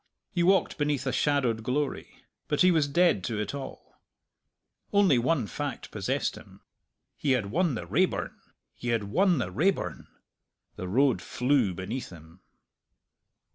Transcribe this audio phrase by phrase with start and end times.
[0.31, 2.23] He walked beneath a shadowed glory.
[2.47, 3.99] But he was dead to it all.
[4.89, 6.61] One only fact possessed him.
[7.15, 8.35] He had won the Raeburn
[8.73, 10.07] he had won the Raeburn!
[10.75, 12.41] The road flew beneath him.